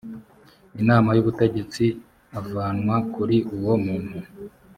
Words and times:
inama 0.81 1.09
y 1.15 1.19
ubutegetsi 1.23 1.85
avanwa 2.39 2.95
kuri 3.13 3.37
uwo 3.55 3.73
muntu 3.85 4.17